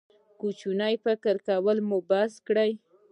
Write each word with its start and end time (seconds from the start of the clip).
کوچنی 0.39 0.95
فکر 1.05 1.35
کول 1.45 1.77
مو 1.87 1.99
بس 2.09 2.31
کړئ. 2.47 2.71